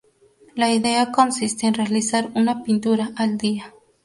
[0.55, 3.71] La idea consiste en realizar una pintura al día.